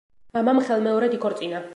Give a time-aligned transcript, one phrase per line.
[0.37, 1.63] მამამ ხელმეორედ იქორწინა.